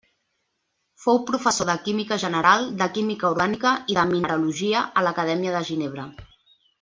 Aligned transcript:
Fou 1.03 1.19
professor 1.27 1.67
de 1.71 1.75
química 1.89 2.17
general, 2.23 2.65
de 2.81 2.87
química 2.95 3.29
orgànica 3.31 3.73
i 3.95 3.99
de 4.01 4.07
mineralogia 4.15 4.81
a 4.87 5.05
l'Acadèmia 5.09 5.53
de 5.59 5.63
Ginebra. 5.73 6.07